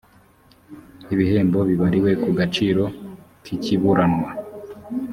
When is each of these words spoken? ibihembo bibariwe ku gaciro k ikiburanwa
ibihembo 1.13 1.59
bibariwe 1.69 2.11
ku 2.23 2.29
gaciro 2.39 2.83
k 3.43 3.45
ikiburanwa 3.55 4.29